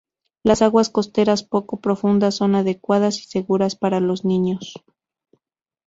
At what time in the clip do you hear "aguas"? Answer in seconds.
0.63-0.89